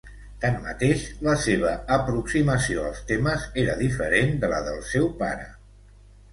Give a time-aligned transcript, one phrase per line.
[0.43, 5.51] Tanmateix, la seva aproximació als temes era diferent de la del seu pare.